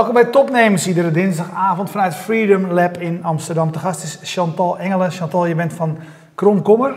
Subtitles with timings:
[0.00, 3.72] Welkom bij Topnemers, iedere dinsdagavond vanuit Freedom Lab in Amsterdam.
[3.72, 5.10] Te gast is Chantal Engelen.
[5.10, 5.98] Chantal, je bent van
[6.34, 6.94] Kromkommer.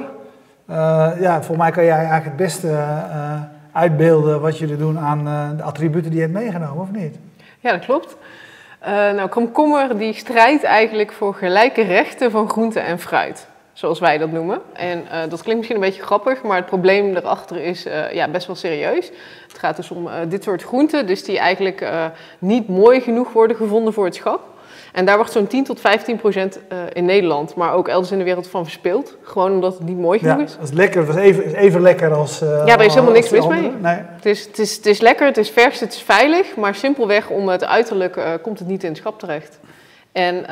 [0.69, 0.75] Uh,
[1.19, 5.49] ja, volgens mij kan jij eigenlijk het beste uh, uitbeelden wat jullie doen aan uh,
[5.57, 7.15] de attributen die je hebt meegenomen, of niet?
[7.59, 8.15] Ja, dat klopt.
[9.15, 14.31] nou, Kromkommer die strijdt eigenlijk voor gelijke rechten van groente en fruit zoals wij dat
[14.31, 14.61] noemen.
[14.73, 18.27] En uh, dat klinkt misschien een beetje grappig, maar het probleem erachter is uh, ja,
[18.27, 19.11] best wel serieus.
[19.47, 21.85] Het gaat dus om uh, dit soort groenten, dus die eigenlijk
[22.39, 24.41] niet mooi genoeg worden gevonden voor het schap.
[24.91, 26.59] En daar wordt zo'n 10 tot 15 procent
[26.93, 29.17] in Nederland, maar ook elders in de wereld van verspild.
[29.21, 30.55] Gewoon omdat het niet mooi genoeg ja, is.
[30.55, 32.39] Dat is lekker, het is even, even lekker als.
[32.39, 33.71] ja, er is helemaal niks mis mee.
[33.81, 33.97] Nee.
[34.05, 37.29] Het, is, het, is, het is lekker, het is vers, het is veilig, maar simpelweg
[37.29, 39.59] om het uiterlijk komt het niet in het schap terecht.
[40.13, 40.47] En uh,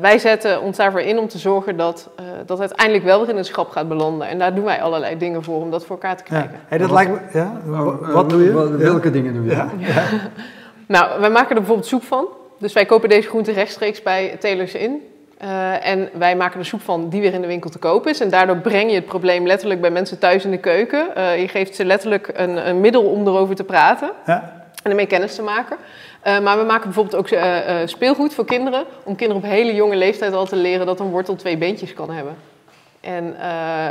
[0.00, 3.36] wij zetten ons daarvoor in om te zorgen dat uh, dat uiteindelijk wel weer in
[3.36, 4.28] het schap gaat belanden.
[4.28, 6.50] En daar doen wij allerlei dingen voor om dat voor elkaar te krijgen.
[6.52, 6.58] Ja.
[6.66, 7.60] Hey, dat lijkt me, ja?
[8.12, 8.76] Wat doe je?
[8.76, 9.50] Welke dingen doe je?
[9.50, 9.68] Ja.
[9.86, 10.02] Ja.
[10.86, 12.26] nou, wij maken er bijvoorbeeld soep van.
[12.58, 15.02] Dus wij kopen deze groenten rechtstreeks bij telers in.
[15.42, 18.20] Uh, en wij maken er soep van die weer in de winkel te koop is.
[18.20, 21.06] En daardoor breng je het probleem letterlijk bij mensen thuis in de keuken.
[21.40, 24.10] je geeft ze letterlijk een, een middel om erover te praten.
[24.26, 24.65] Ja.
[24.86, 25.76] En ermee kennis te maken.
[26.26, 28.84] Uh, maar we maken bijvoorbeeld ook uh, uh, speelgoed voor kinderen.
[29.02, 32.10] Om kinderen op hele jonge leeftijd al te leren dat een wortel twee beentjes kan
[32.10, 32.34] hebben.
[33.00, 33.34] En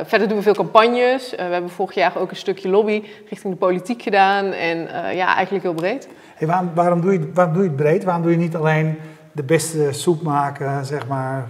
[0.05, 1.29] verder doen we veel campagnes.
[1.29, 4.45] we hebben vorig jaar ook een stukje lobby richting de politiek gedaan.
[4.45, 4.77] En
[5.15, 6.07] ja, eigenlijk heel breed.
[6.35, 8.03] Hey, waarom, waarom, doe je, waarom doe je het breed?
[8.03, 8.99] Waarom doe je niet alleen
[9.31, 11.47] de beste soep maken, zeg maar,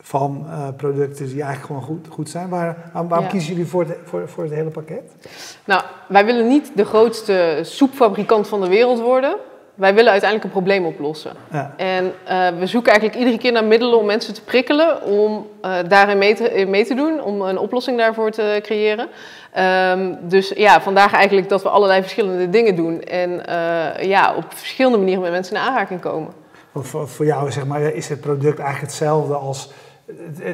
[0.00, 2.48] van producten die eigenlijk gewoon goed, goed zijn?
[2.48, 3.30] Waar, waarom Ja.
[3.30, 5.12] kiezen jullie voor het, voor, voor het hele pakket?
[5.64, 9.36] Nou, wij willen niet de grootste soepfabrikant van de wereld worden.
[9.74, 11.32] Wij willen uiteindelijk een probleem oplossen.
[11.52, 11.74] Ja.
[11.76, 15.76] En uh, we zoeken eigenlijk iedere keer naar middelen om mensen te prikkelen, om uh,
[15.88, 19.08] daarin mee te, mee te doen, om een oplossing daarvoor te creëren.
[19.58, 23.30] Um, dus ja, vandaag eigenlijk dat we allerlei verschillende dingen doen en
[24.08, 26.32] ja, op verschillende manieren met mensen in aanraking komen.
[26.74, 29.70] Voor, voor jou zeg maar, is het product eigenlijk hetzelfde als.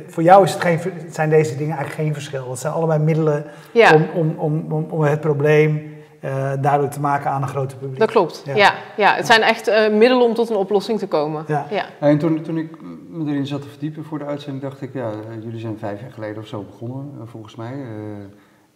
[0.06, 0.80] Voor jou is het geen,
[1.10, 2.50] zijn deze dingen eigenlijk geen verschil.
[2.50, 3.94] Het zijn allebei middelen Ja.
[3.94, 5.94] om, om, om, om, om het probleem
[6.24, 7.98] uh, duidelijk te maken aan een groter publiek.
[7.98, 8.54] Dat klopt, Ja.
[8.54, 8.74] ja.
[8.96, 11.44] ja, het zijn echt uh, middelen om tot een oplossing te komen.
[11.46, 11.66] Ja.
[11.70, 11.84] Ja.
[12.00, 12.76] En toen, toen ik
[13.08, 16.00] me erin zat te verdiepen voor de uitzending, dacht ik, ja, eh, jullie zijn vijf
[16.00, 17.74] jaar geleden of zo begonnen, volgens mij.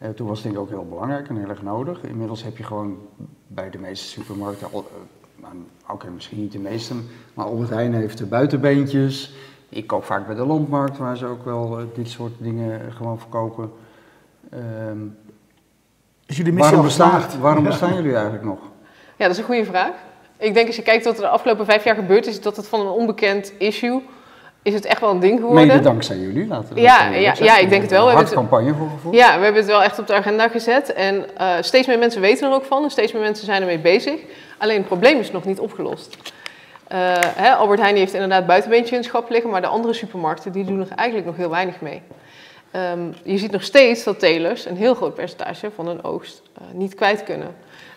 [0.02, 2.02] Uh, toen was het denk ik ook heel belangrijk en heel erg nodig.
[2.02, 2.98] Inmiddels heb je gewoon
[3.47, 4.91] bij de meeste supermarkten, al,
[5.36, 6.94] nou, oké, okay, misschien niet de meeste,
[7.34, 9.34] maar Albert Heijn heeft de buitenbeentjes.
[9.70, 13.72] Ik koop vaak bij de landmarkt, waar ze ook wel dit soort dingen gewoon verkopen.
[14.88, 15.16] Um,
[16.26, 18.59] is jullie missie waarom bestaan, waarom bestaan jullie eigenlijk nog?
[19.16, 19.92] Ja, dat is een goede vraag.
[20.36, 22.69] Ik denk als je kijkt wat er de afgelopen vijf jaar gebeurd is, dat het
[22.69, 24.03] van een onbekend issue
[24.62, 25.66] is het echt wel een ding geworden.
[25.66, 27.44] Mede dankzij jullie, laten we Ja, ja, zeggen.
[27.44, 28.00] ja, ik denk het wel.
[28.00, 29.16] Een We hard hebben campagne voor gevoerd.
[29.16, 30.92] Ja, we hebben het wel echt op de agenda gezet.
[30.92, 33.78] En uh, steeds meer mensen weten er ook van en steeds meer mensen zijn ermee
[33.78, 34.20] bezig.
[34.59, 36.16] Alleen het probleem is nog niet opgelost.
[36.93, 36.99] Uh,
[37.37, 40.65] hè, Albert Heijn heeft inderdaad buitenbeentje in het schap liggen, maar de andere supermarkten die
[40.65, 42.03] doen er eigenlijk nog heel weinig mee.
[42.95, 46.65] Um, je ziet nog steeds dat telers een heel groot percentage van hun oogst uh,
[46.73, 47.49] niet kwijt kunnen.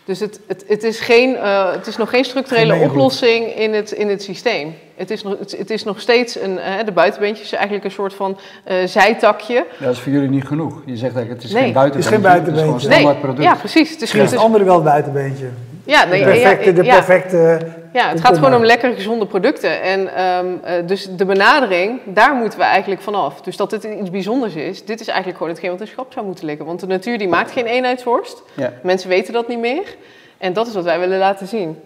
[0.04, 3.74] Dus het, het, het, is geen, uh, het is nog geen structurele Geen oplossing in
[3.74, 4.74] het, in het systeem.
[4.96, 8.14] Het is nog, het, het is nog steeds een, uh, de buitenbeentjes eigenlijk een soort
[8.14, 8.38] van
[8.68, 9.66] uh, zijtakje.
[9.80, 10.82] Dat is voor jullie niet genoeg.
[10.84, 11.62] Je zegt eigenlijk het is Nee.
[11.62, 12.14] geen buitenbeentje.
[12.14, 12.90] Het is geen Het is gewoon een buitenbeentje.
[12.90, 13.42] standaard product.
[13.42, 13.90] ja, precies.
[13.90, 15.48] Het is, Misschien is het is- andere wel het buitenbeentje.
[15.84, 16.94] ja, De nee, perfecte, ja, de ja.
[16.94, 17.58] perfecte
[17.94, 19.82] Ja, het gaat gewoon om lekkere, gezonde producten.
[19.82, 23.40] En ehm, eh, dus de benadering, daar moeten we eigenlijk vanaf.
[23.42, 26.26] Dus dat dit iets bijzonders is, dit is eigenlijk gewoon hetgeen wat in schap zou
[26.26, 26.66] moeten liggen.
[26.66, 28.42] Want de natuur die maakt geen eenheidsworst.
[28.54, 28.72] Ja.
[28.82, 29.96] Mensen weten dat niet meer.
[30.38, 31.78] En dat is wat wij willen laten zien.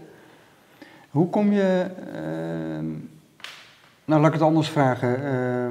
[1.11, 1.87] Hoe kom je...
[2.15, 2.87] ehm,
[4.05, 5.25] nou, laat ik het anders vragen.
[5.25, 5.69] Eh,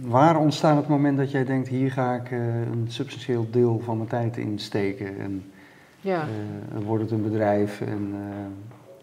[0.00, 1.68] waar ontstaat het moment dat jij denkt...
[1.68, 5.18] hier ga ik eh, een substantieel deel van mijn tijd in steken...
[5.20, 5.52] en
[6.00, 6.26] Ja,
[6.84, 8.14] wordt het een bedrijf en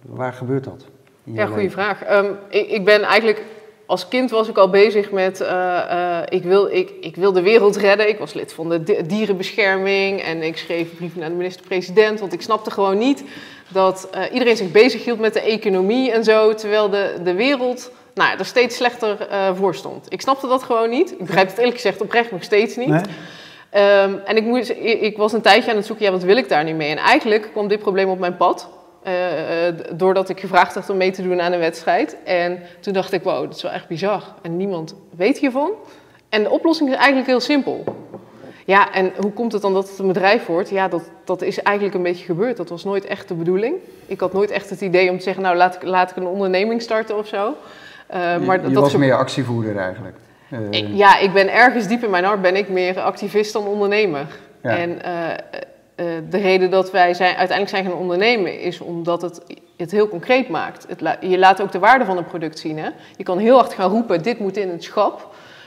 [0.02, 0.86] waar gebeurt dat?
[1.24, 2.04] ja goede vraag.
[2.04, 3.44] Ehm, ik, ik ben eigenlijk...
[3.86, 7.42] Als kind was ik al bezig met, eh, eh, ik, wil, ik, ik wil de
[7.42, 8.10] wereld redden.
[8.10, 12.20] Ik was lid van de di- dierenbescherming en ik schreef brieven naar de minister-president.
[12.20, 13.24] Want ik snapte gewoon niet
[13.68, 16.54] dat eh, iedereen zich bezig hield met de economie en zo.
[16.54, 20.06] Terwijl de, de wereld nou, er steeds slechter voor stond.
[20.14, 21.12] Ik snapte dat gewoon niet.
[21.12, 22.88] Ik begrijp het eerlijk gezegd oprecht nog steeds niet.
[22.88, 23.02] Nee?
[23.70, 26.38] Ehm, en ik, moest, ik, ik was een tijdje aan het zoeken, ja, wat wil
[26.38, 26.90] ik daar nu mee?
[26.90, 28.70] En eigenlijk kwam dit probleem op mijn pad.
[29.04, 32.18] Eh, eh, doordat ik gevraagd werd om mee te doen aan een wedstrijd.
[32.24, 34.24] En toen dacht ik, wow, dat is wel echt bizar.
[34.42, 35.72] En niemand weet hiervan.
[36.30, 37.84] En de oplossing is eigenlijk heel simpel.
[38.66, 40.70] Ja, en hoe komt het dan dat het een bedrijf wordt?
[40.70, 42.58] Ja, dat, dat is eigenlijk een beetje gebeurd.
[42.58, 43.76] Dat was nooit echt de bedoeling.
[44.06, 46.28] Ik had nooit echt het idee om te zeggen, nou laat ik, laat ik een
[46.28, 47.54] onderneming starten of zo.
[48.08, 50.16] Eh, Je- maar je, dat, was meer actievoerder eigenlijk.
[50.70, 54.26] Ik- ja, ik ben ergens diep in mijn hart ben ik meer activist dan ondernemer.
[54.64, 54.78] Ja.
[54.78, 55.02] En
[56.30, 59.42] de reden dat wij zijn, uiteindelijk zijn gaan ondernemen is omdat het
[59.78, 60.86] het heel concreet maakt.
[60.88, 62.78] Het la- je laat ook de waarde van een product zien.
[62.78, 62.90] Hè?
[63.18, 65.18] Je kan heel hard gaan roepen, dit moet in het schap.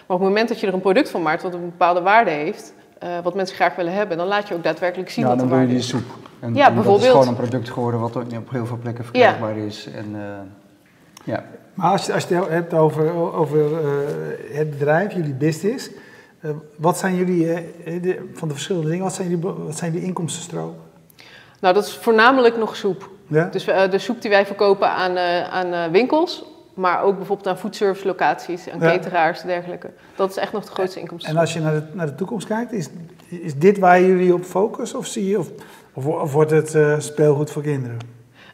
[0.06, 2.30] Maar op het moment dat je er een product van maakt wat een bepaalde waarde
[2.30, 5.38] heeft, eh, wat mensen graag willen hebben, dan laat je ook daadwerkelijk zien Ja, wat
[5.40, 6.04] de dan doe je waarde die is.
[6.06, 6.18] soep.
[6.40, 7.04] En, Ja, en Dat bijvoorbeeld.
[7.04, 9.88] is gewoon een product geworden wat ook op heel veel plekken verkrijgbaar is.
[9.96, 10.20] En, eh,
[11.24, 11.44] ja.
[11.74, 15.94] Maar als je, als je het hebt over, over eh, het bedrijf, jullie business, eh,
[16.76, 20.06] wat zijn jullie, eh, de- van de verschillende dingen, wat zijn jullie, wat zijn jullie
[20.06, 20.76] inkomstenstromen?
[21.60, 23.10] Nou, dat is voornamelijk nog soep.
[23.26, 23.48] Ja?
[23.52, 26.44] Dus eh, de soep die wij verkopen aan, eh, aan eh, winkels,
[26.74, 28.90] maar ook bijvoorbeeld aan foodservice locaties, aan Ja.
[28.90, 29.90] cateraars en dergelijke.
[30.16, 31.30] Dat is echt nog de grootste inkomsten.
[31.32, 32.88] En als je naar de, naar de toekomst kijkt, is,
[33.28, 35.48] is dit waar jullie op focussen of, zie je, of,
[35.94, 37.98] of, of wordt het eh, speelgoed voor kinderen?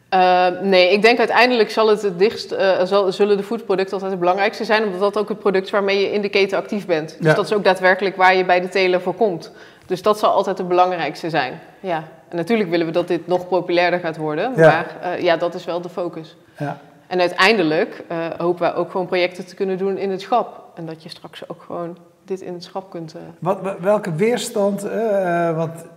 [0.09, 4.11] Eh, nee, ik denk uiteindelijk zal het het dichtst, eh, zal, zullen de foodproducten altijd
[4.11, 6.85] het belangrijkste zijn, omdat dat ook het product is waarmee je in de keten actief
[6.85, 7.15] bent.
[7.17, 7.33] Dus Ja.
[7.33, 9.51] dat is ook daadwerkelijk waar je bij de teler voor komt.
[9.85, 11.59] Dus dat zal altijd het belangrijkste zijn.
[11.79, 12.03] Ja.
[12.29, 14.67] En natuurlijk willen we dat dit nog populairder gaat worden, Ja.
[14.67, 16.35] maar eh, ja, dat is wel de focus.
[16.57, 16.77] Ja.
[17.07, 20.63] En uiteindelijk eh, hopen wij ook gewoon projecten te kunnen doen in het schap.
[20.75, 23.15] En dat je straks ook gewoon dit in het schap kunt.
[23.39, 24.81] Wat, wel- welke weerstand,
[25.55, 25.87] want eh,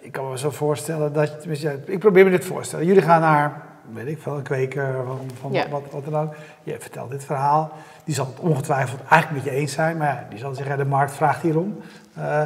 [0.00, 2.86] ik kan me zo voorstellen dat je, ik probeer me dit voor te stellen.
[2.86, 5.68] Jullie gaan naar, weet ik veel, een kweker van, van Ja.
[5.68, 6.34] wat, wat dan ook.
[6.62, 7.72] Je vertelt dit verhaal,
[8.04, 10.84] die zal het ongetwijfeld eigenlijk met je eens zijn, maar ja, die zal zeggen, de
[10.84, 11.78] markt vraagt hierom.
[12.14, 12.42] Eh,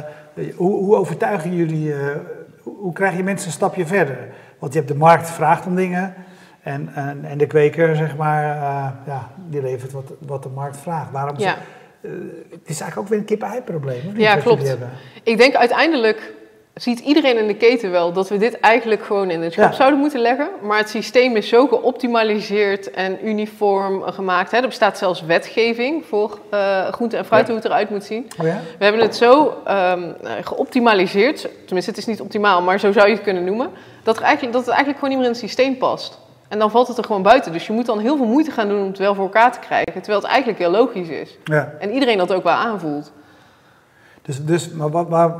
[0.55, 2.15] hoe, hoe overtuigen jullie, eh,
[2.61, 4.17] hoe, hoe krijg je mensen een stapje verder?
[4.59, 6.13] Want je hebt de markt vraagt om dingen
[6.61, 10.77] en, en, en de kweker, zeg maar, eh, ja, die levert wat, wat de markt
[10.77, 11.11] vraagt.
[11.11, 11.55] Waarom ja.
[12.01, 12.11] eh,
[12.51, 13.97] het is eigenlijk ook weer een kip-ei-probleem.
[14.07, 14.77] of niet, Ja, klopt.
[15.23, 16.33] Ik denk uiteindelijk
[16.73, 19.75] ziet iedereen in de keten wel dat we dit eigenlijk gewoon in het schap Ja.
[19.75, 20.47] zouden moeten leggen.
[20.61, 24.51] Maar het systeem is zo geoptimaliseerd en uniform gemaakt.
[24.51, 24.57] Hè.
[24.57, 27.47] Er bestaat zelfs wetgeving voor eh groente en fruit, Ja.
[27.47, 28.31] hoe het eruit moet zien.
[28.39, 28.59] Oh ja?
[28.77, 33.07] We hebben het zo ehm, eh, geoptimaliseerd, tenminste het is niet optimaal, maar zo zou
[33.07, 33.69] je het kunnen noemen,
[34.03, 36.19] dat, er eigenlijk, dat het eigenlijk gewoon niet meer in het systeem past.
[36.47, 37.51] En dan valt het er gewoon buiten.
[37.51, 39.59] Dus je moet dan heel veel moeite gaan doen om het wel voor elkaar te
[39.59, 41.37] krijgen, terwijl het eigenlijk heel logisch is.
[41.43, 41.73] Ja.
[41.79, 43.11] En iedereen dat ook wel aanvoelt.
[44.21, 45.35] Dus, dus maar wat, maar,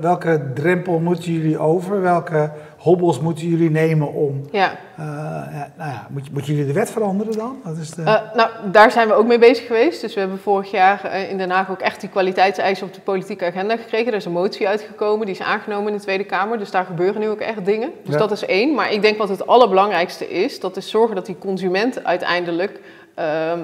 [0.00, 2.00] welke drempel moeten jullie over?
[2.00, 4.42] Welke hobbels moeten jullie nemen om...
[4.50, 4.70] Ja.
[4.96, 5.04] eh,
[5.52, 7.56] ja, nou ja, moet, moeten jullie de wet veranderen dan?
[7.64, 10.00] Dat is de, Eh, nou, daar zijn we ook mee bezig geweest.
[10.00, 13.00] Dus we hebben vorig jaar eh, in Den Haag ook echt die kwaliteitseisen op de
[13.00, 14.06] politieke agenda gekregen.
[14.12, 16.58] Er is een motie uitgekomen, die is aangenomen in de Tweede Kamer.
[16.58, 17.90] Dus daar gebeuren nu ook echt dingen.
[18.04, 18.18] Dus Ja.
[18.20, 18.74] dat is één.
[18.74, 22.80] Maar ik denk wat het allerbelangrijkste is, dat is zorgen dat die consument uiteindelijk
[23.14, 23.58] ehm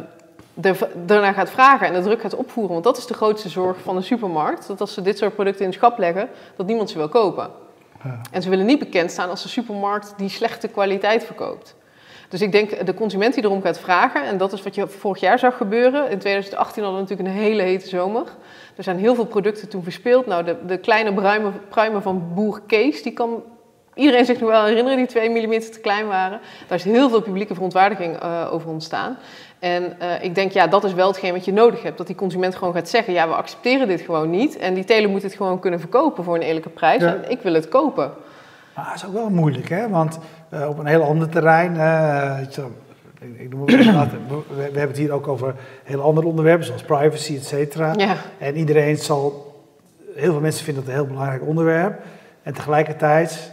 [1.06, 2.72] daarna gaat vragen en de druk gaat opvoeren.
[2.72, 4.66] Want dat is de grootste zorg van de supermarkt.
[4.66, 7.50] Dat als ze dit soort producten in het schap leggen, dat niemand ze wil kopen.
[8.04, 8.20] Ja.
[8.30, 11.74] En ze willen niet bekend staan als de supermarkt die slechte kwaliteit verkoopt.
[12.28, 15.20] Dus ik denk de consument die erom gaat vragen, en dat is wat je vorig
[15.20, 16.10] jaar zag gebeuren.
[16.10, 18.24] In 2018 hadden we natuurlijk een hele hete zomer.
[18.76, 20.26] Er zijn heel veel producten toen verspeeld.
[20.26, 23.42] Nou, de, de kleine bruimen, pruimen van boer Kees, die kan
[23.96, 26.40] iedereen zich nog wel herinneren, die 2 mm te klein waren.
[26.68, 29.16] Daar is heel veel publieke verontwaardiging eh, over ontstaan.
[29.58, 31.98] En eh, ik denk, ja, dat is wel hetgeen wat je nodig hebt.
[31.98, 34.56] Dat die consument gewoon gaat zeggen, ja, we accepteren dit gewoon niet.
[34.56, 37.02] En die teler moet het gewoon kunnen verkopen voor een eerlijke prijs.
[37.02, 37.08] Ja.
[37.14, 38.10] En ik wil het kopen.
[38.74, 39.88] Maar dat is ook wel moeilijk, hè?
[39.88, 41.72] Want eh, op een heel ander terrein...
[43.20, 46.82] ik, ik noem het we, we hebben het hier ook over heel andere onderwerpen, zoals
[46.82, 47.92] privacy, et cetera.
[47.96, 48.16] Ja.
[48.38, 49.54] En iedereen zal...
[50.14, 52.00] Heel veel mensen vinden dat een heel belangrijk onderwerp.
[52.42, 53.52] En tegelijkertijd,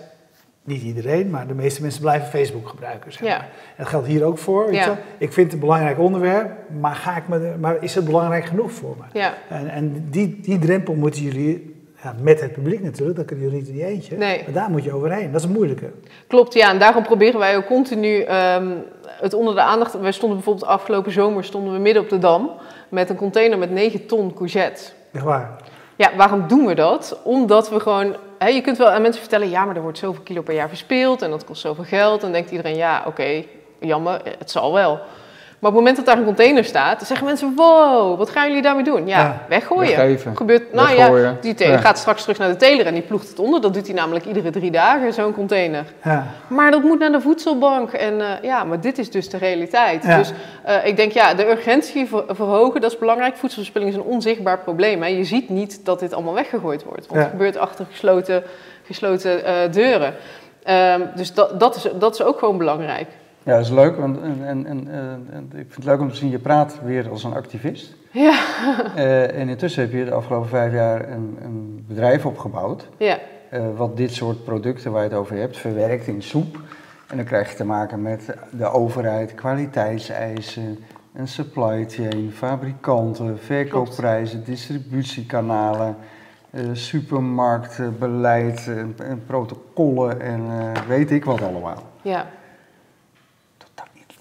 [0.63, 3.11] niet iedereen, maar de meeste mensen blijven Facebook gebruiken.
[3.11, 3.37] Zeg Ja.
[3.37, 3.47] maar.
[3.47, 4.65] En dat geldt hier ook voor.
[4.65, 4.97] Weet Ja.
[5.17, 8.71] Ik vind het een belangrijk onderwerp, maar, ga ik me, maar is het belangrijk genoeg
[8.71, 9.19] voor me?
[9.19, 9.33] Ja.
[9.49, 13.59] En, en die, die drempel moeten jullie, ja, met het publiek natuurlijk, dat kunnen jullie
[13.59, 14.17] niet in je eentje.
[14.17, 14.41] Nee.
[14.43, 15.31] Maar daar moet je overheen.
[15.31, 15.91] Dat is een moeilijke.
[16.27, 16.69] Klopt, ja.
[16.69, 18.71] En daarom proberen wij ook continu ehm,
[19.05, 19.99] het onder de aandacht...
[19.99, 22.51] Wij stonden bijvoorbeeld afgelopen zomer stonden we midden op de Dam...
[22.89, 24.83] met een container met 9 ton courgette.
[25.11, 25.51] Echt waar.
[25.95, 27.19] Ja, waarom doen we dat?
[27.23, 28.15] Omdat we gewoon...
[28.47, 29.49] Je kunt wel aan mensen vertellen...
[29.49, 31.21] ja, maar er wordt zoveel kilo per jaar verspeeld...
[31.21, 32.15] en dat kost zoveel geld.
[32.15, 33.43] En dan denkt iedereen, ja, oké,
[33.79, 34.99] jammer, het zal wel.
[35.63, 36.97] Maar op het moment dat daar een container staat...
[36.97, 39.07] dan zeggen mensen, wow, wat gaan jullie daarmee doen?
[39.07, 39.45] Ja, Ja.
[39.49, 39.95] weggooien.
[39.97, 40.35] Weggeven.
[40.37, 41.79] Gebeurt, nou ja, die teler Ja.
[41.79, 42.85] gaat straks terug naar de teler...
[42.85, 43.61] en die ploegt het onder.
[43.61, 45.85] Dat doet hij namelijk iedere drie dagen, zo'n container.
[46.03, 46.25] Ja.
[46.47, 47.91] Maar dat moet naar de voedselbank.
[47.93, 50.01] En eh, ja, maar dit is dus de realiteit.
[50.05, 50.31] Dus
[50.63, 53.35] eh, ik denk, ja, de urgentie ver- verhogen, dat is belangrijk.
[53.37, 55.01] Voedselverspilling is een onzichtbaar probleem.
[55.01, 55.07] Hè.
[55.07, 57.07] Je ziet niet dat dit allemaal weggegooid wordt.
[57.07, 58.43] Want het gebeurt achter gesloten,
[58.85, 60.13] gesloten eh, deuren.
[60.63, 63.07] Ehm, dus dat, dat, is, dat is ook gewoon belangrijk.
[63.43, 63.95] Ja, dat is leuk.
[63.97, 66.79] Want, en, en, en, eh, en ik vind het leuk om te zien, je praat
[66.83, 67.95] weer als een activist.
[68.11, 68.39] Ja,
[68.95, 72.89] Eh, en intussen heb je de afgelopen vijf jaar een, een bedrijf opgebouwd.
[72.97, 73.17] ja,
[73.49, 76.59] eh, wat dit soort producten waar je het over hebt, verwerkt in soep.
[77.07, 80.79] En dan krijg je te maken met de overheid, kwaliteitseisen,
[81.13, 85.95] een supply chain, fabrikanten, verkoopprijzen, distributiekanalen.
[86.51, 90.41] eh, supermarktbeleid en, en protocollen en
[90.87, 91.83] weet ik wat allemaal.
[92.01, 92.25] Ja.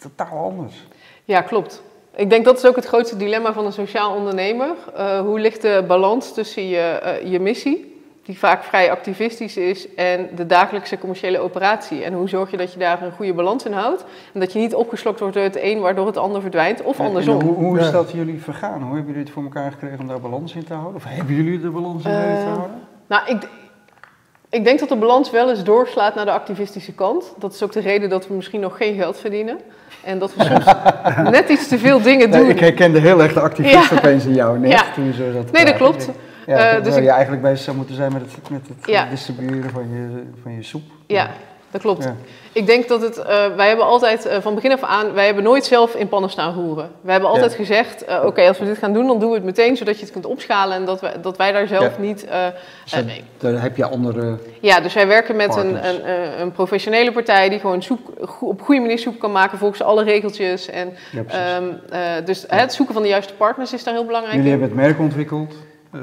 [0.02, 0.86] Totaal, anders.
[1.24, 1.82] ja, klopt.
[2.16, 4.68] Ik denk dat is ook het grootste dilemma van een sociaal ondernemer.
[4.96, 7.90] Eh, hoe ligt de balans tussen je, eh, je missie,
[8.24, 12.02] die vaak vrij activistisch is, en de dagelijkse commerciële operatie?
[12.04, 14.04] En hoe zorg je dat je daar een goede balans in houdt?
[14.34, 17.00] En dat je niet opgeslokt wordt door het een waardoor het ander verdwijnt, of En-
[17.02, 17.40] en andersom.
[17.42, 18.82] hoe, hoe is dat jullie vergaan?
[18.82, 20.94] Hoe hebben jullie het voor elkaar gekregen om daar balans in te houden?
[20.96, 22.80] Of hebben jullie de balans in weten te Eh, houden?
[23.06, 23.48] Nou, ik,
[24.52, 27.34] ik denk dat de balans wel eens doorslaat naar de activistische kant.
[27.38, 29.58] Dat is ook de reden dat we misschien nog geen geld verdienen.
[30.04, 30.64] En dat we soms
[31.30, 32.40] net iets te veel dingen doen.
[32.40, 33.96] Nee, ik herkende heel erg de activist Ja.
[33.96, 34.82] opeens in jou net, Ja.
[34.94, 36.04] toen je zo zat te Nee, dat klopt.
[36.06, 38.86] Denk, Eh, Ja, dus ik- je eigenlijk bezig zou moeten zijn met het, met het
[38.86, 39.06] Ja.
[39.10, 40.82] distribueren van je, van je soep.
[41.06, 41.30] Ja,
[41.72, 42.04] dat klopt.
[42.04, 42.16] Ja.
[42.52, 45.44] Ik denk dat het, eh, wij hebben altijd eh, van begin af aan, wij hebben
[45.44, 46.90] nooit zelf in pannen staan roeren.
[47.00, 47.56] Wij hebben altijd Ja.
[47.56, 50.02] gezegd, eh, oké, als we dit gaan doen, dan doen we het meteen, zodat je
[50.02, 52.02] het kunt opschalen en dat wij, dat wij daar zelf Ja.
[52.02, 52.20] niet...
[52.82, 53.24] Dus dat- nee.
[53.38, 54.38] daar heb je andere...
[54.60, 56.00] Ja, dus wij werken met een, een,
[56.40, 58.00] een professionele partij die gewoon soep,
[58.40, 60.70] op goede manier soep kan maken volgens alle regeltjes.
[60.70, 60.92] En,
[61.28, 64.60] eh, dus het zoeken van de juiste partners is daar heel belangrijk Jullie in.
[64.60, 65.54] hebben het merk ontwikkeld.
[65.92, 66.00] Eh,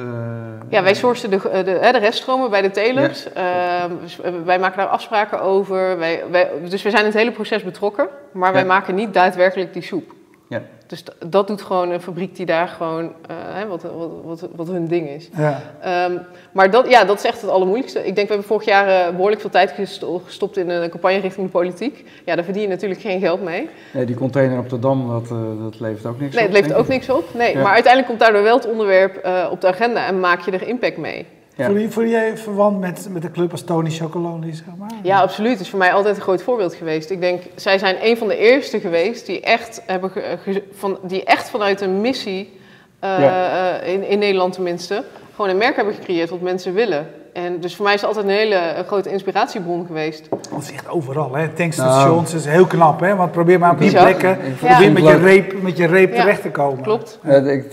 [0.69, 3.33] Ja, wij sourcen de, de, hè, de reststromen bij de telers.
[3.33, 5.97] Ehm, dus wij maken daar afspraken over.
[5.97, 8.07] Wij, wij, dus we zijn in het hele proces betrokken.
[8.31, 8.67] Maar wij Ja.
[8.67, 10.11] maken niet daadwerkelijk die soep.
[10.49, 10.61] Ja.
[10.87, 14.67] Dus dat doet gewoon een fabriek die daar gewoon, eh, hè, wat, wat, wat, wat
[14.67, 15.29] hun ding is.
[15.37, 15.61] Ja.
[15.81, 16.17] Ehm,
[16.51, 17.99] maar dat, ja, dat is echt het allermoeilijkste.
[17.99, 21.17] Ik denk, we hebben vorig jaar eh, behoorlijk veel tijd gesto- gestopt in een campagne
[21.19, 22.05] richting de politiek.
[22.25, 23.69] Ja, daar verdien je natuurlijk geen geld mee.
[23.93, 26.51] Nee, die container op de Dam, dat, eh, dat levert ook niks Nee, op.
[26.51, 26.91] het levert ook ik.
[26.91, 27.23] niks op.
[27.33, 27.61] Nee, Ja.
[27.61, 30.67] maar uiteindelijk komt daardoor wel het onderwerp eh, op de agenda en maak je er
[30.67, 31.25] impact mee.
[31.59, 31.65] Ja.
[31.65, 34.89] Voel, je, voel jij verwant met, met de club als Tony Chocolonely, zeg maar?
[35.03, 35.51] Ja, absoluut.
[35.51, 37.09] Het is voor mij altijd een groot voorbeeld geweest.
[37.09, 40.99] Ik denk, zij zijn een van de eerste geweest die echt, hebben ge- ge- van,
[41.03, 42.59] die echt vanuit een missie,
[42.99, 43.79] eh, Ja.
[43.79, 45.03] eh, in, in Nederland tenminste,
[45.35, 47.07] gewoon een merk hebben gecreëerd wat mensen willen.
[47.33, 50.29] En dus voor mij is het altijd een hele eh, grote inspiratiebron geweest.
[50.29, 51.49] Want het is echt overal, hè.
[51.49, 53.15] Tankstations is heel knap, hè.
[53.15, 56.19] Want probeer maar op die plekken, probeer met je reep, met je reep Ja.
[56.19, 56.83] terecht te komen.
[56.83, 57.19] Klopt.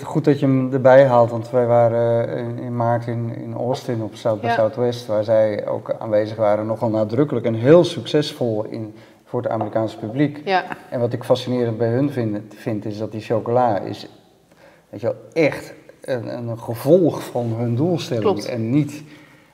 [0.03, 3.55] Goed dat je hem erbij haalt, want wij waren eh, in, in maart in, in
[3.55, 4.55] Austin op South by Ja.
[4.55, 8.95] Southwest, waar zij ook aanwezig waren, nogal nadrukkelijk en heel succesvol in,
[9.25, 10.41] voor het Amerikaanse publiek.
[10.45, 14.09] Ja, En wat ik fascinerend bij hun vind, vind is dat die chocola is
[14.89, 18.25] weet je wel, echt een, een gevolg van hun doelstelling.
[18.25, 18.45] Klopt.
[18.49, 19.03] En niet,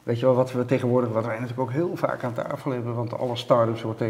[0.03, 2.95] weet je wel, wat we tegenwoordig, wat wij natuurlijk ook heel vaak aan tafel hebben,
[2.95, 4.03] want alle start-ups wordt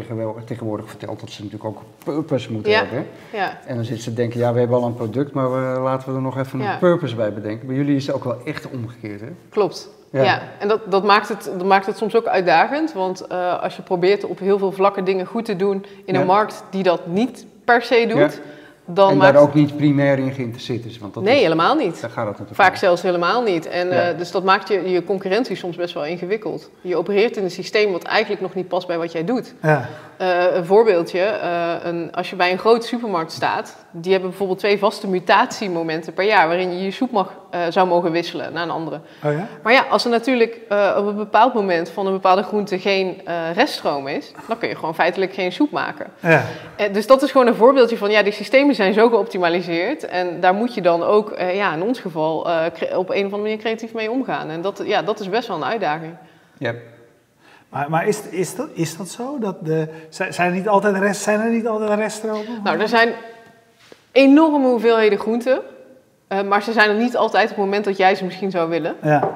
[0.45, 2.79] tegenwoordig, verteld dat ze natuurlijk ook purpose moeten Ja.
[2.79, 3.05] hebben.
[3.31, 3.57] ja.
[3.65, 6.09] En dan zitten ze te denken, ja, we hebben al een product, maar we, laten
[6.09, 6.73] we er nog even Ja.
[6.73, 7.67] een purpose bij bedenken.
[7.67, 9.27] Bij jullie is het ook wel echt omgekeerd, hè?
[9.49, 9.89] Klopt.
[10.09, 10.41] Ja.
[10.59, 12.93] En dat, dat, maakt het, dat maakt het soms ook uitdagend.
[12.93, 16.25] Want eh, als je probeert op heel veel vlakken dingen goed te doen in een
[16.25, 18.29] markt die dat niet per se doet, Ja.
[18.85, 21.75] Dan en maakt daar ook niet primair in geïnteresseerd is, want dat Nee, is, helemaal
[21.75, 22.01] niet.
[22.01, 22.77] daar gaat het natuurlijk Vaak om.
[22.77, 23.67] zelfs helemaal niet.
[23.67, 24.09] En, Ja.
[24.09, 26.69] eh, dus dat maakt je, je concurrentie soms best wel ingewikkeld.
[26.81, 29.53] Je opereert in een systeem wat eigenlijk nog niet past bij wat jij doet.
[29.61, 29.87] Ja.
[30.17, 34.59] Eh, een voorbeeldje, eh, een, als je bij een grote supermarkt staat, die hebben bijvoorbeeld
[34.59, 38.63] twee vaste mutatiemomenten per jaar, waarin je je soep mag, eh, zou mogen wisselen naar
[38.63, 38.99] een andere.
[39.23, 39.47] Oh ja?
[39.63, 43.21] Maar ja, als er natuurlijk eh, op een bepaald moment van een bepaalde groente geen
[43.25, 46.05] eh, reststroom is, dan kun je gewoon feitelijk geen soep maken.
[46.19, 46.43] Ja.
[46.91, 50.53] Dus dat is gewoon een voorbeeldje van, ja, die systemen zijn zo geoptimaliseerd en daar
[50.53, 52.65] moet je dan ook, eh, ja, in ons geval, eh,
[52.97, 54.49] op een of andere manier creatief mee omgaan.
[54.49, 56.15] En dat, ja, dat is best wel een uitdaging.
[56.57, 56.73] Ja.
[57.69, 59.39] Maar, maar is, is, dat, is dat zo?
[59.39, 62.61] Dat de, zijn, zijn, er niet altijd rest, zijn er niet altijd reststromen?
[62.63, 63.13] Nou, er zijn
[64.11, 65.61] enorme hoeveelheden groenten,
[66.27, 68.69] eh, maar ze zijn er niet altijd op het moment dat jij ze misschien zou
[68.69, 68.95] willen.
[69.01, 69.31] Ja.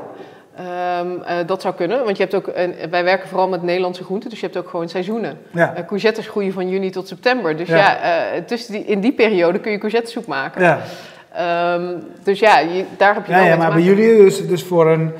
[0.57, 4.03] Ehm, eh, dat zou kunnen, want je hebt ook, een- wij werken vooral met Nederlandse
[4.03, 5.37] groenten, dus je hebt ook gewoon seizoenen.
[5.51, 5.73] Ja.
[5.75, 7.57] Eh, courgettes groeien van juni tot september.
[7.57, 7.75] Dus Ja.
[7.75, 10.61] ja, eh, tussen die, in die periode kun je courgettesoep maken.
[10.61, 10.79] Ja.
[11.33, 11.85] Ehm,
[12.23, 14.87] dus ja, je, daar heb je Ja, wel ja, maar bij jullie, dus, dus voor,
[14.91, 15.11] een,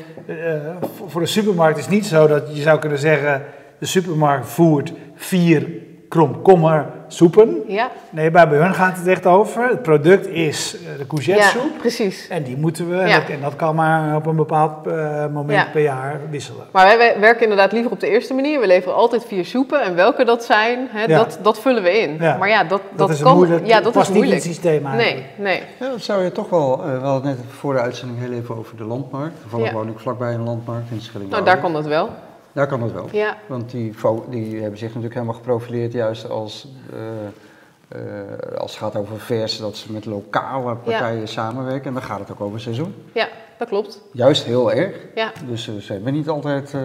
[0.96, 3.44] voor- voor een supermarkt is het niet zo dat je zou kunnen zeggen:
[3.80, 5.68] de supermarkt voert vier
[6.10, 7.58] kromkommer soepen.
[7.68, 11.42] Ja, Nee, maar bij hun gaat het echt over: het product is eh, de courgette
[11.42, 11.78] ja soep.
[11.78, 12.28] precies.
[12.28, 13.20] En die moeten we, en Ja.
[13.20, 15.68] dat- en dat kan maar op een bepaald eh, moment Ja.
[15.72, 16.66] per jaar wisselen.
[16.72, 18.60] Maar wij, werken inderdaad liever op de eerste manier.
[18.60, 21.18] We leveren altijd vier soepen en welke dat zijn, hè, Ja.
[21.18, 22.18] dat, dat vullen we in.
[22.20, 22.38] Ja.
[22.38, 23.36] Maar ja, dat, dat, is een kan.
[23.36, 24.44] moeilijk, ja, dat past is niet in moeilijk.
[24.44, 25.26] het systeem eigenlijk.
[25.38, 25.64] Nee, nee.
[25.80, 28.32] Ja, dat zou je toch wel, eh, we hadden het net voor de uitzending heel
[28.32, 29.42] even over de landmarkt.
[29.42, 29.74] Toevallig Ja.
[29.74, 31.46] woon ik vlakbij een landmarkt in Schellingwoude.
[31.46, 32.10] Nou, daar kan dat wel.
[32.58, 33.08] Daar kan dat wel.
[33.12, 33.94] Ja, Want die,
[34.30, 39.58] die hebben zich natuurlijk helemaal geprofileerd juist als, eh, eh, als het gaat over vers,
[39.58, 41.86] dat ze met lokale partijen samenwerken.
[41.88, 42.96] En dan gaat het ook over seizoen.
[43.14, 44.02] ja, dat klopt.
[44.12, 44.96] Juist heel erg.
[45.16, 46.76] Ja, Dus eh, ze hebben niet altijd,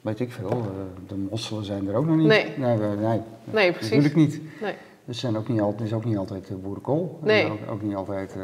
[0.00, 0.62] weet ik veel,
[1.06, 2.26] de mosselen zijn er ook nog niet.
[2.26, 2.54] Nee.
[2.56, 3.90] Nee, nee, nee, precies.
[3.90, 4.40] natuurlijk niet.
[4.60, 4.74] Nee.
[5.04, 7.18] Het zijn ook niet altijd, is ook niet altijd boerenkool.
[7.22, 7.44] Nee.
[7.44, 8.36] En ook, ook niet altijd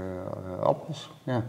[0.62, 1.10] appels.
[1.24, 1.44] Ja.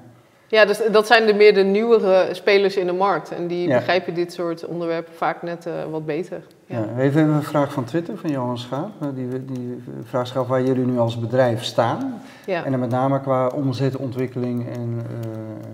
[0.50, 3.32] Ja, dus dat zijn de meer de nieuwere spelers in de markt.
[3.32, 3.76] En die Ja.
[3.78, 6.42] begrijpen dit soort onderwerpen vaak net eh, wat beter.
[6.70, 6.78] Ja.
[6.96, 7.02] Ja.
[7.02, 8.90] Even een vraag van Twitter van Johan Schaap.
[9.02, 12.22] Eh, Die, die vraag waar jullie nu als bedrijf staan.
[12.46, 15.30] Ja, En dan met name qua omzet, ontwikkeling en eh,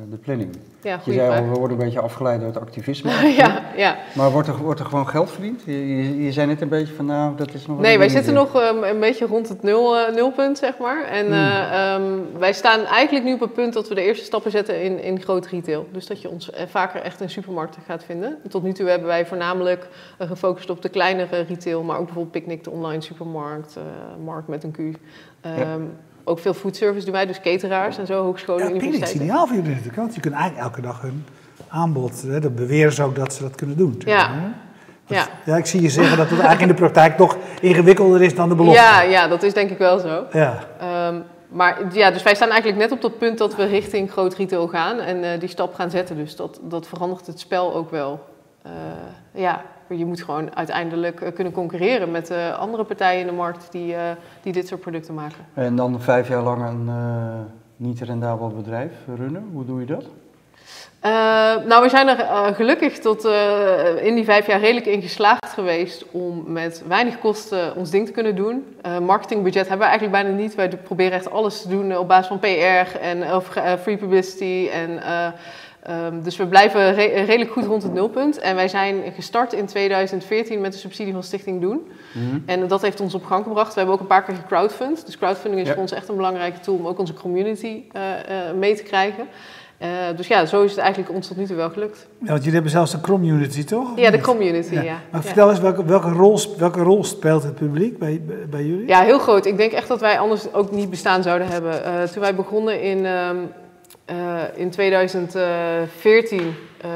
[0.09, 0.49] de planning.
[0.81, 3.11] ja Je zei al, we worden een beetje afgeleid door het activisme.
[3.41, 3.97] ja, ja.
[4.13, 5.61] Maar wordt er, wordt er gewoon geld verdiend?
[5.65, 8.33] Je, je, je zei net een beetje van nou, dat is nog Nee, wij zitten
[8.33, 11.03] nog ehm, een beetje rond het nul, eh, nulpunt, zeg maar.
[11.03, 11.33] En Hmm.
[11.33, 12.03] eh, ehm,
[12.39, 15.21] wij staan eigenlijk nu op het punt dat we de eerste stappen zetten in, in
[15.21, 15.87] groot retail.
[15.91, 18.37] Dus dat je ons vaker echt in supermarkten gaat vinden.
[18.49, 19.87] Tot nu toe hebben wij voornamelijk
[20.19, 23.83] gefocust op de kleinere retail, maar ook bijvoorbeeld Picnic, de online supermarkt, eh,
[24.25, 24.79] Markt met een Q.
[25.41, 25.81] Ehm,
[26.27, 29.25] Ook veel foodservice doen wij, dus cateraars en zo, hogescholen, Ja, Picnic is universiteiten.
[29.29, 29.97] ideaal voor jullie natuurlijk.
[29.97, 31.25] Want je kunt eigenlijk elke dag hun
[31.67, 34.01] aanbod, hè, dat beweren ze ook dat ze dat kunnen doen.
[34.05, 34.29] Ja.
[34.31, 34.39] hè?
[35.15, 35.19] Ja.
[35.21, 38.35] Dat- ja, ik zie je zeggen dat het eigenlijk in de praktijk toch ingewikkelder is
[38.35, 38.81] dan de belofte.
[38.81, 40.23] Ja, ja, dat is denk ik wel zo.
[40.31, 40.59] Ja.
[40.79, 44.35] Ehm, maar ja, dus wij staan eigenlijk net op dat punt dat we richting groot
[44.35, 46.15] retail gaan en eh, die stap gaan zetten.
[46.15, 48.19] Dus dat, dat verandert het spel ook wel.
[48.61, 48.71] Eh,
[49.31, 53.71] ja, je moet gewoon uiteindelijk eh, kunnen concurreren met eh, andere partijen in de markt
[53.71, 54.01] die, eh,
[54.41, 55.45] die dit soort producten maken.
[55.53, 56.89] En dan vijf jaar lang een
[57.77, 59.49] niet rendabel bedrijf runnen.
[59.53, 60.05] Hoe doe je dat?
[61.67, 63.25] Nou, we zijn er gelukkig tot
[64.01, 68.11] in die vijf jaar redelijk in geslaagd geweest om met weinig kosten ons ding te
[68.11, 68.75] kunnen doen.
[69.01, 70.55] Marketingbudget hebben we eigenlijk bijna niet.
[70.55, 73.41] Wij proberen echt alles te doen op basis van PR en
[73.79, 74.69] free publicity.
[74.73, 74.99] En,
[75.85, 78.39] eh, ehm, dus we blijven re- redelijk goed rond het nulpunt.
[78.39, 81.87] En wij zijn gestart in 2014 met de subsidie van Stichting Doen.
[82.45, 83.69] En dat heeft ons op gang gebracht.
[83.73, 85.05] We hebben ook een paar keer gecrowdfund.
[85.05, 85.73] Dus crowdfunding is Ja.
[85.73, 88.01] voor ons echt een belangrijke tool om ook onze community eh,
[88.49, 89.25] eh, mee te krijgen.
[89.77, 92.07] Eh, dus ja, zo is het eigenlijk ons tot nu toe wel gelukt.
[92.19, 93.87] Ja, want jullie hebben zelfs een community, toch?
[93.95, 94.81] Ja, de community, ja.
[94.81, 94.91] Ja.
[95.11, 95.27] Maar ja.
[95.27, 98.87] vertel eens, welke, welke, rol, welke rol speelt het publiek bij, bij, bij jullie?
[98.87, 99.45] Ja, heel groot.
[99.45, 101.83] Ik denk echt dat wij anders ook niet bestaan zouden hebben.
[101.85, 103.35] Eh, toen wij begonnen in, ehm,
[104.05, 104.15] eh,
[104.55, 106.89] in 2014, eh,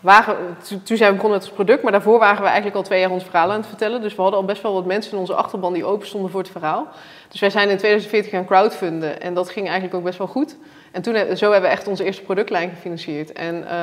[0.00, 0.36] waren,
[0.68, 3.00] to- toen zijn we begonnen met ons product, maar daarvoor waren we eigenlijk al twee
[3.00, 4.00] jaar ons verhaal aan het vertellen.
[4.02, 6.40] Dus we hadden al best wel wat mensen in onze achterban die open stonden voor
[6.40, 6.86] het verhaal.
[7.28, 10.56] Dus wij zijn in 2014 gaan crowdfunden en dat ging eigenlijk ook best wel goed.
[10.92, 13.32] En toen, he- zo hebben we echt onze eerste productlijn gefinancierd.
[13.32, 13.76] En eh,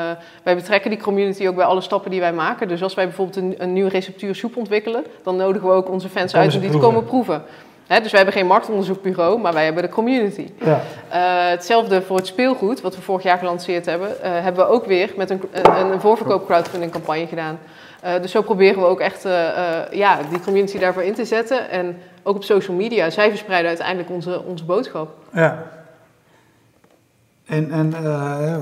[0.43, 2.67] wij betrekken die community ook bij alle stappen die wij maken.
[2.67, 6.09] Dus als wij bijvoorbeeld een, een nieuwe receptuur soep ontwikkelen, dan nodigen we ook onze
[6.09, 7.43] fans uit om die te komen proeven.
[7.87, 10.47] Dus wij hebben geen marktonderzoekbureau, maar wij hebben de community.
[10.59, 10.81] Ja.
[11.09, 14.85] Eh, hetzelfde voor het speelgoed, wat we vorig jaar gelanceerd hebben, eh, hebben we ook
[14.85, 17.59] weer met een, een, een voorverkoop crowdfunding campagne gedaan.
[18.01, 21.25] Eh, dus zo proberen we ook echt eh, eh, ja, die community daarvoor in te
[21.25, 21.69] zetten.
[21.69, 23.09] En ook op social media.
[23.09, 25.09] Zij verspreiden uiteindelijk onze, onze boodschap.
[25.33, 25.63] Ja.
[27.45, 28.57] En, en eh,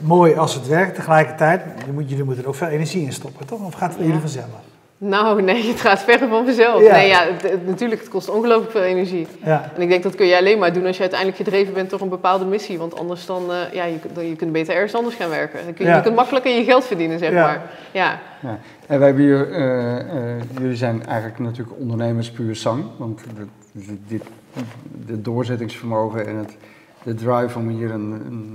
[0.00, 1.62] mooi als het werkt, tegelijkertijd,
[2.06, 3.60] jullie moeten er ook veel energie in stoppen, toch?
[3.66, 4.04] Of gaat het Ja.
[4.04, 4.46] jullie vanzelf?
[4.98, 6.82] Nou, nee, het gaat verre van vanzelf.
[6.82, 6.92] Ja.
[6.92, 9.26] Nee, ja, het- het- natuurlijk, het kost ongelooflijk veel energie.
[9.44, 9.70] Ja.
[9.76, 12.00] En ik denk dat kun je alleen maar doen als je uiteindelijk gedreven bent door
[12.00, 12.78] een bepaalde missie.
[12.78, 15.64] Want anders dan, eh, ja, je, je kunt beter ergens anders gaan werken.
[15.64, 15.96] Dan kun je, Ja.
[15.96, 17.42] je kunt makkelijker je geld verdienen, zeg Ja.
[17.42, 17.62] maar.
[17.92, 18.58] Ja, Ja.
[18.86, 22.84] En wij hebben hier, eh, eh, jullie zijn eigenlijk natuurlijk ondernemers puur zang.
[22.96, 23.20] Want
[24.06, 24.22] dit,
[25.06, 26.56] de doorzettingsvermogen en het,
[27.02, 28.10] de drive om hier een,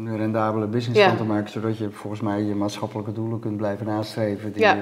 [0.06, 1.08] een rendabele business Ja.
[1.08, 4.78] van te maken, zodat je volgens mij je maatschappelijke doelen kunt blijven nastreven, die Ja.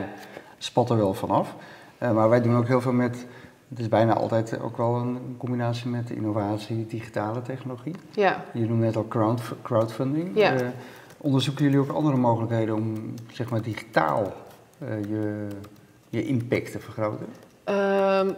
[0.59, 1.55] Spat er wel vanaf.
[1.97, 3.25] Eh, maar wij doen ook heel veel met,
[3.69, 7.93] het is bijna altijd ook wel een combinatie met innovatie, digitale technologie.
[8.11, 8.43] ja.
[8.53, 10.29] Je noemde net al crowd, crowdfunding.
[10.33, 10.53] Ja.
[10.53, 10.67] Eh,
[11.17, 14.33] onderzoeken jullie ook andere mogelijkheden om zeg maar, digitaal
[14.79, 15.47] eh, je,
[16.09, 17.27] je impact te vergroten?
[17.63, 18.29] Ehm,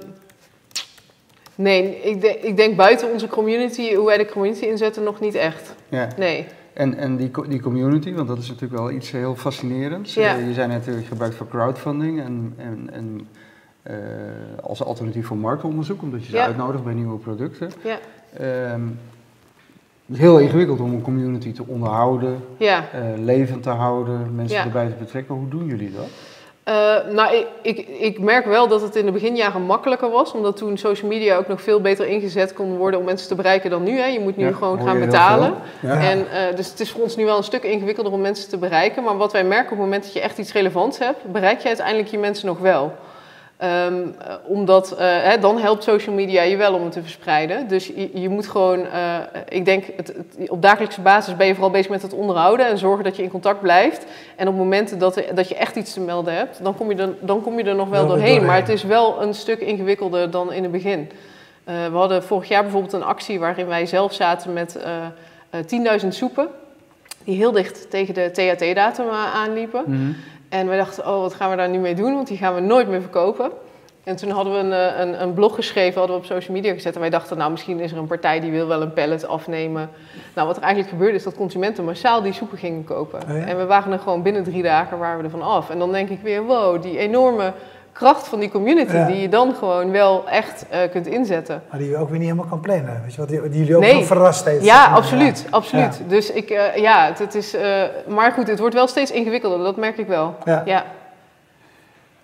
[1.56, 5.36] nee, ik, denk- ik denk buiten onze community, hoe wij de community inzetten, nog niet
[5.36, 5.74] echt.
[5.90, 6.08] Ja.
[6.18, 6.48] Nee.
[6.74, 10.14] En, en die, die community, want dat is natuurlijk wel iets heel fascinerends.
[10.14, 10.36] Ja.
[10.38, 13.28] Eh, je zei net, uh, gebruikt voor crowdfunding en, en, en
[13.84, 13.96] eh,
[14.64, 16.46] als alternatief voor marktonderzoek, omdat je ze Ja.
[16.46, 17.72] uitnodigt bij nieuwe producten.
[17.84, 17.98] Ja.
[18.38, 18.82] Ehm,
[20.06, 22.84] het is heel ingewikkeld om een community te onderhouden, Ja.
[22.92, 25.36] eh, levend te houden, mensen erbij te betrekken.
[25.36, 26.10] Hoe doen jullie dat?
[26.64, 30.58] Eh, nou, ik, ik, ik merk wel dat het in de beginjaren makkelijker was, omdat
[30.58, 33.84] toen social media ook nog veel beter ingezet kon worden om mensen te bereiken dan
[33.84, 33.98] nu.
[33.98, 34.06] Hè.
[34.06, 35.54] Je moet nu Ja, gewoon gaan betalen.
[35.82, 36.02] Ja.
[36.02, 38.58] En, eh, dus het is voor ons nu wel een stuk ingewikkelder om mensen te
[38.58, 39.04] bereiken.
[39.04, 41.68] Maar wat wij merken op het moment dat je echt iets relevants hebt, bereik je
[41.68, 42.94] uiteindelijk je mensen nog wel.
[43.62, 47.68] Ehm, eh, omdat, eh, hè, dan helpt social media je wel om het te verspreiden.
[47.68, 49.18] Dus je, je moet gewoon, eh,
[49.50, 52.78] ik denk, het, het- op dagelijkse basis ben je vooral bezig met het onderhouden en
[52.78, 54.06] zorgen dat je in contact blijft.
[54.36, 57.10] En op momenten dat, dat je echt iets te melden hebt, dan kom je er,
[57.20, 58.46] dan kom je er nog wel doorheen.
[58.46, 61.12] Maar het is wel een stuk ingewikkelder dan in het begin.
[61.64, 64.92] We hadden vorig jaar bijvoorbeeld een actie waarin wij zelf zaten met eh,
[65.50, 66.48] eh, 10.000 soepen.
[67.24, 69.84] Die heel dicht tegen de THT-datum aanliepen.
[70.52, 72.14] En we dachten, oh, wat gaan we daar nu mee doen?
[72.14, 73.52] Want die gaan we nooit meer verkopen.
[74.04, 76.74] En toen hadden we een, eh, een, een, blog geschreven, hadden we op social media
[76.74, 76.94] gezet.
[76.94, 79.90] En wij dachten, nou misschien is er een partij die wil wel een pallet afnemen.
[80.36, 83.22] Nou, wat er eigenlijk gebeurde is dat consumenten massaal die soepen gingen kopen.
[83.24, 85.70] Oh En we waren er gewoon binnen drie dagen waren we er van af.
[85.70, 87.54] En dan denk ik weer, wow, die enorme
[87.94, 89.06] kracht van die community Ja.
[89.06, 91.62] die je dan gewoon wel echt eh, kunt inzetten.
[91.70, 93.02] Maar die je ook weer niet helemaal kan plannen.
[93.04, 93.94] Weet je wat, die, die jullie ook Nee.
[93.94, 94.66] nog verrast steeds.
[94.66, 95.98] Ja, absoluut, absoluut.
[96.04, 96.10] Ja.
[96.10, 99.60] Dus ik, eh, ja, het, het is, eh, maar goed, het wordt wel steeds ingewikkelder,
[99.64, 100.36] dat merk ik wel.
[100.46, 100.62] Ja.
[100.66, 100.84] Ja.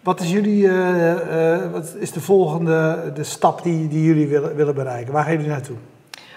[0.04, 4.56] Wat is jullie, eh, eh, wat is de volgende de stap die, die jullie willen,
[4.56, 5.14] willen bereiken?
[5.14, 5.76] Waar gaan jullie naartoe?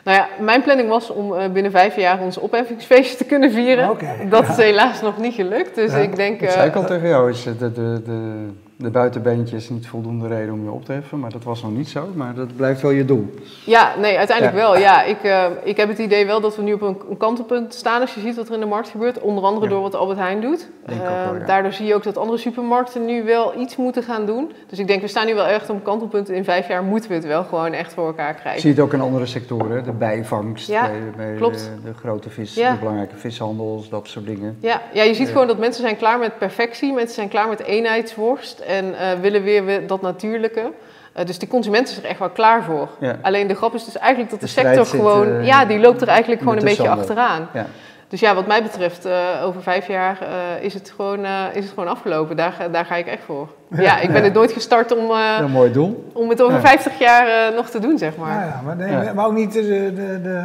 [0.04, 3.90] Nou ja, mijn planning was om eh, binnen vijf jaar ons opheffingsfeestje te kunnen vieren.
[3.90, 4.50] Oké, Dat ja.
[4.52, 5.74] is helaas nog niet gelukt.
[5.74, 6.40] Dus Ja, ik denk.
[6.40, 8.48] Dat zei ik eh, al tegen jou, is de, de, de,
[8.80, 11.88] de buitenbeentjes niet voldoende reden om je op te heffen, maar dat was nog niet
[11.88, 13.34] zo, maar dat blijft wel je doel.
[13.64, 14.62] ja, nee, uiteindelijk Ja.
[14.62, 14.78] wel.
[14.78, 17.74] Ja, ik, eh, ik heb het idee wel dat we nu op een, een kantelpunt
[17.74, 19.20] staan als je ziet wat er in de markt gebeurt.
[19.20, 19.72] Onder andere Ja.
[19.72, 20.68] door wat Albert Heijn doet.
[20.86, 21.46] Eh, ook wel, ja.
[21.46, 24.52] Daardoor zie je ook dat andere supermarkten nu wel iets moeten gaan doen.
[24.68, 26.28] Dus ik denk, we staan nu wel echt op een kantelpunt.
[26.30, 28.60] In vijf jaar moeten we het wel gewoon echt voor elkaar krijgen.
[28.60, 31.58] zie het ook in andere sectoren, de bijvangst, bij, bij klopt.
[31.58, 34.56] De, de grote vis, de belangrijke vishandels, dat soort dingen.
[34.60, 35.32] Ja, ja, je ziet Ja.
[35.32, 36.92] gewoon dat mensen zijn klaar met perfectie.
[36.92, 40.72] Mensen zijn klaar met eenheidsworst en eh, willen weer we- dat natuurlijke.
[41.12, 42.88] Eh, dus die consument is er echt wel klaar voor.
[43.00, 43.16] Ja.
[43.22, 45.26] Alleen de grap is dus eigenlijk dat de, De sector zit, gewoon...
[45.32, 47.48] eh, ja, die loopt er eigenlijk gewoon de een beetje achteraan.
[47.52, 47.66] Ja.
[48.08, 49.12] Dus ja, wat mij betreft, eh,
[49.44, 52.36] over vijf jaar eh, is, het gewoon, eh, is het gewoon afgelopen.
[52.36, 53.48] Daar, ga- daar ga ik echt voor.
[53.86, 54.22] Ja, ik ben Ja.
[54.24, 56.10] het nooit gestart om, eh, Een mooi doel.
[56.12, 56.60] om het over Ja.
[56.60, 58.34] 50 jaar eh, nog te doen, zeg maar.
[58.34, 59.12] Ja, ja, maar, nee, Ja.
[59.12, 59.62] maar ook niet de,
[59.94, 60.44] de, de,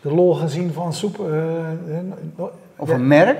[0.00, 1.18] de lol gezien van soep.
[2.76, 3.38] Of een merk.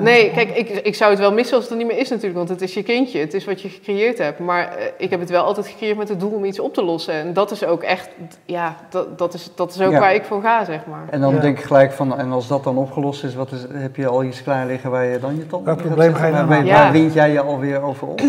[0.00, 2.36] Nee, kijk, ik, ik zou het wel missen als het er niet meer is natuurlijk,
[2.36, 4.38] want het is je kindje, het is wat je gecreëerd hebt.
[4.38, 6.84] Maar eh, ik heb het wel altijd gecreëerd met het doel om iets op te
[6.84, 7.14] lossen.
[7.14, 8.08] En dat is ook echt,
[8.44, 10.00] ja, dat, dat, is, dat is ook Ja.
[10.00, 11.04] waar ik voor ga, zeg maar.
[11.10, 11.40] En dan Ja.
[11.40, 14.24] denk ik gelijk van, en als dat dan opgelost is, wat is heb je al
[14.24, 16.90] iets klaar liggen waar je dan je tanden gaat probleem ga je waar, waar Ja.
[16.92, 18.20] wind jij je alweer over op?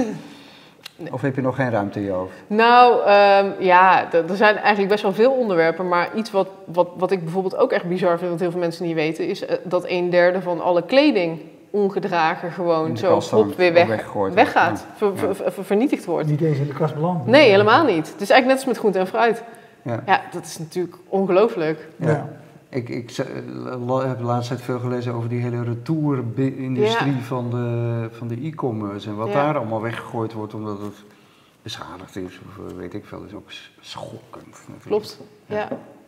[1.12, 2.33] Of heb je nog geen ruimte in je hoofd?
[2.47, 5.88] Nou, ehm, ja, er zijn eigenlijk best wel veel onderwerpen.
[5.88, 8.85] Maar iets wat, wat, wat ik bijvoorbeeld ook echt bizar vind, wat heel veel mensen
[8.85, 11.39] niet weten, is eh, dat een derde van alle kleding
[11.71, 14.35] ongedragen gewoon zo hangt weer weg, weggegooid wordt.
[14.35, 14.95] weggaat, Ja.
[14.97, 15.33] ver- Ja.
[15.35, 16.27] ver- ver- vernietigd wordt.
[16.27, 17.25] Niet eens in de kast beland.
[17.25, 18.12] Nee, helemaal niet.
[18.12, 19.43] Het is eigenlijk net als met groente en fruit.
[19.81, 20.03] Ja.
[20.05, 21.88] Ja, dat is natuurlijk ongelooflijk.
[21.95, 22.27] Ja.
[22.69, 28.27] Ik, ik heb de laatste tijd veel gelezen over die hele retour-industrie van de, van
[28.27, 29.10] de e-commerce.
[29.10, 29.34] En wat Ja.
[29.34, 31.03] daar allemaal weggegooid wordt omdat het
[31.62, 33.23] beschadigd is of eh, weet ik veel.
[33.27, 34.86] is ook schokkend natuurlijk.
[34.86, 35.19] Klopt.
[35.45, 35.67] Ja,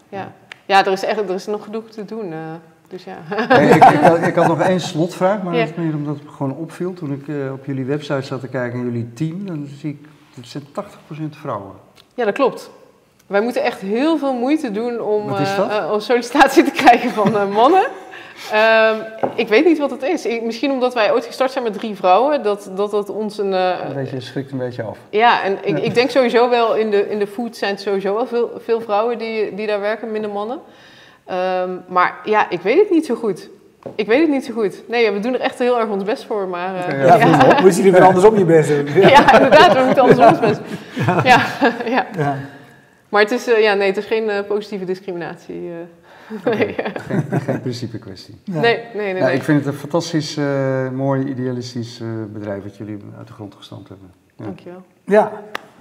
[0.09, 0.33] ja.
[0.65, 2.31] ja er, is echt, er is nog genoeg te doen.
[2.31, 2.39] eh,
[2.87, 3.17] dus ja.
[3.23, 6.23] Hey, ik, ik, had, ik had nog één slotvraag, maar dat is meer omdat het
[6.23, 6.93] me gewoon opviel.
[6.93, 10.07] Toen ik eh, op jullie website zat te kijken en jullie team, dan zie ik,
[10.35, 11.73] het zijn 80% vrouwen.
[12.15, 12.71] ja, dat klopt.
[13.31, 17.09] Wij moeten echt heel veel moeite doen om is eh, eh, een sollicitatie te krijgen
[17.09, 17.83] van eh, mannen.
[18.51, 18.95] Ehm,
[19.35, 20.25] ik weet niet wat het is.
[20.25, 23.53] Ik- misschien omdat wij ooit gestart zijn met drie vrouwen, dat dat, dat ons een...
[23.53, 24.97] eh, Een beetje, schrikt een beetje af.
[25.09, 25.83] ja, en ik, Ja.
[25.83, 28.81] ik denk sowieso wel, in de, in de food zijn het sowieso wel veel, veel
[28.81, 30.59] vrouwen die, die daar werken, minder mannen.
[31.25, 33.49] Ehm, maar ja, ik weet het niet zo goed.
[33.95, 34.81] Ik weet het niet zo goed.
[34.87, 36.75] Nee, we doen er echt heel erg ons best voor, maar...
[36.75, 37.61] eh, Oké, Ja, ja.
[37.61, 38.87] moest je er weer andersom je best doen.
[39.01, 40.59] Ja, inderdaad, we moeten andersom ons best.
[41.23, 41.41] Ja,
[41.85, 42.05] ja.
[43.11, 45.69] Maar het is, eh, ja, nee, het is geen eh, positieve discriminatie.
[45.69, 46.45] eh.
[46.55, 46.75] nee.
[47.07, 48.35] Geen, geen principe kwestie.
[48.43, 48.59] Ja.
[48.59, 49.13] nee, nee, nee.
[49.13, 49.35] Nou, nee.
[49.35, 53.55] ik vind het een fantastisch, eh, mooi, idealistisch eh, bedrijf wat jullie uit de grond
[53.55, 54.11] gestampt hebben.
[54.35, 54.43] Ja.
[54.43, 54.83] Dankjewel.
[55.05, 55.31] Ja,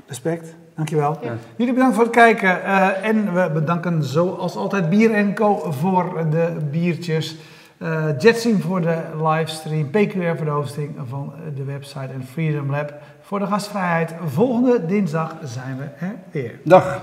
[0.07, 0.55] respect.
[0.75, 1.19] Dankjewel.
[1.23, 1.37] Ja.
[1.57, 2.65] Jullie bedankt voor het kijken.
[2.65, 7.37] eh, en we bedanken zoals altijd Bier Co voor de biertjes.
[7.79, 9.91] eh Jetstream voor de livestream.
[9.91, 12.13] PQR voor de hosting van de website.
[12.13, 14.15] En Freedom Lab voor de gastvrijheid.
[14.25, 16.59] Volgende dinsdag zijn we er weer.
[16.65, 17.03] Dag!